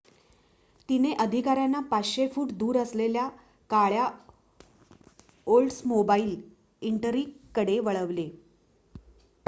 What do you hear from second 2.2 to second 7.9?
foot दूर असलेल्या काळ्या ओल्ड्समोबाईल इंटरिग कडे